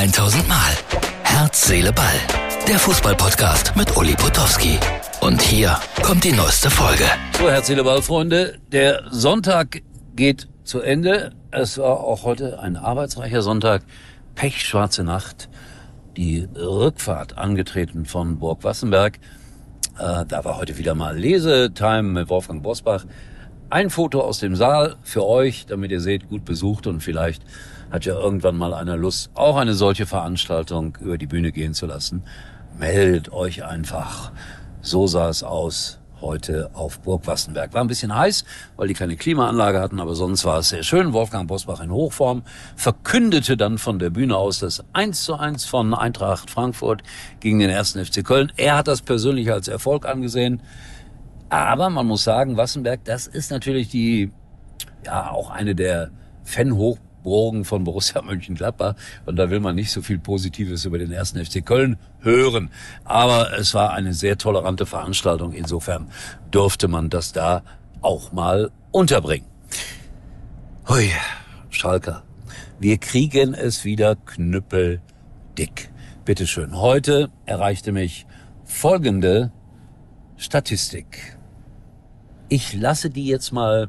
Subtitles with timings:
[0.00, 0.72] 1000 Mal.
[1.24, 2.06] Herz, Seele, Ball.
[2.66, 4.78] Der Fußballpodcast mit Uli Potowski.
[5.20, 7.04] Und hier kommt die neueste Folge.
[7.38, 8.58] So, Herz, Seele, Ball, Freunde.
[8.72, 9.82] Der Sonntag
[10.16, 11.32] geht zu Ende.
[11.50, 13.82] Es war auch heute ein arbeitsreicher Sonntag.
[14.36, 15.50] Pechschwarze Nacht.
[16.16, 19.18] Die Rückfahrt angetreten von Burg Wassenberg.
[19.98, 23.04] Äh, da war heute wieder mal Lesetime mit Wolfgang Bosbach.
[23.72, 27.44] Ein Foto aus dem Saal für euch, damit ihr seht, gut besucht und vielleicht
[27.92, 31.86] hat ja irgendwann mal einer Lust, auch eine solche Veranstaltung über die Bühne gehen zu
[31.86, 32.24] lassen.
[32.76, 34.32] Meldet euch einfach.
[34.80, 37.72] So sah es aus heute auf Burg Wassenberg.
[37.72, 38.44] War ein bisschen heiß,
[38.76, 41.12] weil die keine Klimaanlage hatten, aber sonst war es sehr schön.
[41.12, 42.42] Wolfgang Bosbach in Hochform
[42.74, 47.04] verkündete dann von der Bühne aus das 1 zu 1 von Eintracht Frankfurt
[47.38, 48.52] gegen den ersten FC Köln.
[48.56, 50.60] Er hat das persönlich als Erfolg angesehen.
[51.50, 54.30] Aber man muss sagen, Wassenberg, das ist natürlich die,
[55.04, 56.10] ja, auch eine der
[56.44, 58.94] Fan-Hoch Burgen von Borussia Mönchengladbach.
[59.26, 62.70] Und da will man nicht so viel Positives über den ersten FC Köln hören.
[63.04, 65.52] Aber es war eine sehr tolerante Veranstaltung.
[65.52, 66.10] Insofern
[66.50, 67.62] durfte man das da
[68.00, 69.46] auch mal unterbringen.
[70.88, 71.10] Hui,
[71.68, 72.22] Schalker.
[72.78, 75.90] Wir kriegen es wieder knüppeldick.
[76.24, 76.78] Bitteschön.
[76.78, 78.26] Heute erreichte mich
[78.64, 79.52] folgende
[80.36, 81.39] Statistik.
[82.52, 83.88] Ich lasse die jetzt mal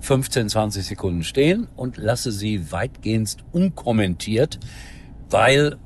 [0.00, 4.58] 15, 20 Sekunden stehen und lasse sie weitgehend unkommentiert,
[5.30, 5.76] weil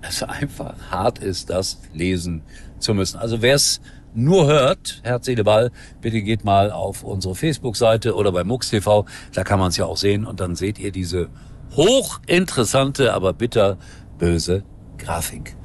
[0.00, 2.42] es einfach hart ist, das lesen
[2.80, 3.18] zu müssen.
[3.18, 3.80] Also wer es
[4.12, 9.06] nur hört, Herz, Seele, Ball, bitte geht mal auf unsere Facebook-Seite oder bei MUX TV,
[9.32, 11.28] da kann man es ja auch sehen und dann seht ihr diese
[11.76, 13.78] hochinteressante, aber bitter
[14.18, 14.64] böse
[14.98, 15.56] Grafik.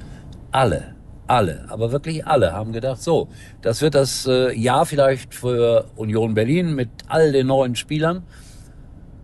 [0.52, 0.97] Alle
[1.28, 3.28] alle, aber wirklich alle haben gedacht, so,
[3.62, 8.24] das wird das äh, Jahr vielleicht für Union Berlin mit all den neuen Spielern.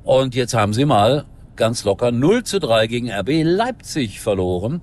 [0.04, 4.82] Und jetzt haben sie mal ganz locker 0 zu 3 gegen RB Leipzig verloren.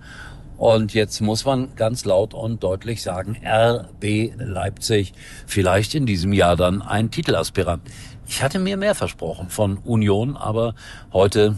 [0.57, 5.15] Und jetzt muss man ganz laut und deutlich sagen, RB Leipzig
[5.47, 7.83] vielleicht in diesem Jahr dann ein Titelaspirant.
[8.27, 10.75] Ich hatte mir mehr versprochen von Union, aber
[11.13, 11.57] heute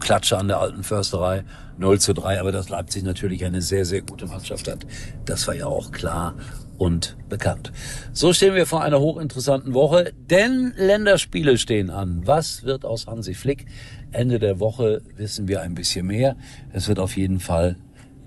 [0.00, 1.44] Klatsche an der alten Försterei
[1.78, 4.86] 0 zu 3, aber dass Leipzig natürlich eine sehr, sehr gute Mannschaft hat,
[5.24, 6.34] das war ja auch klar
[6.78, 7.72] und bekannt.
[8.12, 12.22] So stehen wir vor einer hochinteressanten Woche, denn Länderspiele stehen an.
[12.24, 13.66] Was wird aus Hansi Flick?
[14.12, 16.36] Ende der Woche wissen wir ein bisschen mehr.
[16.72, 17.76] Es wird auf jeden Fall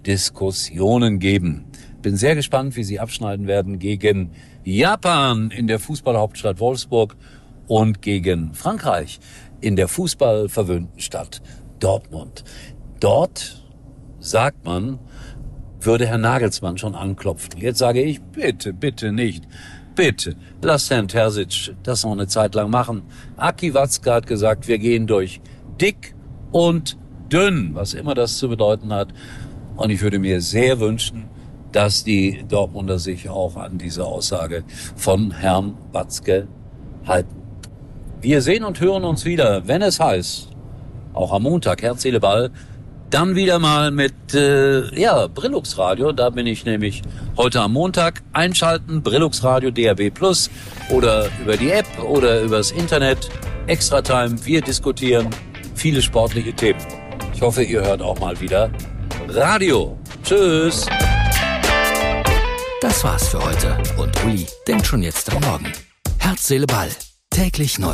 [0.05, 1.65] Diskussionen geben.
[2.01, 4.31] Bin sehr gespannt, wie sie abschneiden werden gegen
[4.63, 7.15] Japan in der Fußballhauptstadt Wolfsburg
[7.67, 9.19] und gegen Frankreich
[9.61, 11.41] in der fußballverwöhnten Stadt
[11.83, 12.43] Dortmund.
[12.99, 13.61] Dort,
[14.19, 14.99] sagt man,
[15.81, 17.59] würde Herr Nagelsmann schon anklopfen.
[17.59, 19.43] Jetzt sage ich, bitte, bitte nicht.
[19.95, 23.03] Bitte, lass Herrn Terzic das noch eine Zeit lang machen.
[23.35, 25.41] Aki Watzke hat gesagt, wir gehen durch
[25.79, 26.15] dick
[26.51, 26.97] und
[27.31, 29.09] dünn, was immer das zu bedeuten hat.
[29.75, 31.25] Und ich würde mir sehr wünschen,
[31.73, 34.63] dass die Dortmunder sich auch an diese Aussage
[34.95, 36.47] von Herrn Watzke
[37.05, 37.35] halten.
[38.21, 40.52] Wir sehen und hören uns wieder, wenn es heißt,
[41.13, 42.51] auch am Montag, Herz, Seele, Ball,
[43.09, 46.11] dann wieder mal mit äh, ja, Brillux Radio.
[46.11, 47.03] Da bin ich nämlich
[47.37, 48.23] heute am Montag.
[48.33, 50.49] Einschalten, Brillux Radio DAB Plus
[50.89, 53.29] oder über die App oder übers Internet.
[53.67, 55.29] Extra Time, wir diskutieren
[55.75, 56.79] viele sportliche Themen.
[57.33, 58.71] Ich hoffe, ihr hört auch mal wieder
[59.27, 59.97] Radio.
[60.23, 60.87] Tschüss.
[62.81, 63.77] Das war's für heute.
[63.97, 65.71] Und Uli denkt schon jetzt am Morgen.
[66.17, 66.89] Herz, Seele, Ball.
[67.29, 67.93] Täglich neu.